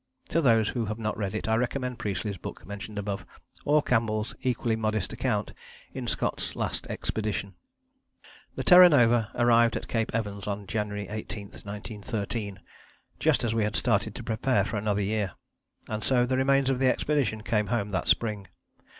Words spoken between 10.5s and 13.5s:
January 18, 1913, just